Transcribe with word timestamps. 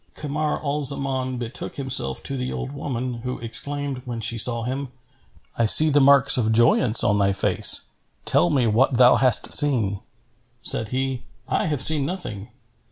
Kamar 0.15 0.59
al 0.63 0.81
Zaman 0.81 1.37
betook 1.37 1.75
himself 1.75 2.23
to 2.23 2.35
the 2.35 2.51
old 2.51 2.71
woman, 2.71 3.19
who 3.21 3.37
exclaimed, 3.37 4.01
when 4.05 4.19
she 4.19 4.35
saw 4.35 4.63
him, 4.63 4.87
"I 5.59 5.67
see 5.67 5.91
the 5.91 5.99
marks 6.01 6.37
of 6.39 6.51
joyance 6.51 7.03
on 7.03 7.19
thy 7.19 7.33
face: 7.33 7.81
tell 8.25 8.49
me 8.49 8.65
what 8.65 8.97
thou 8.97 9.17
hast 9.17 9.53
seen." 9.53 9.99
Said 10.59 10.87
he, 10.87 11.21
"I 11.47 11.67
have 11.67 11.83
seen 11.83 12.03
nothing. 12.03 12.47